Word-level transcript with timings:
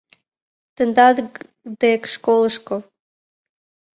—Тендан 0.75 1.17
дек, 1.81 2.01
школышко. 2.13 2.75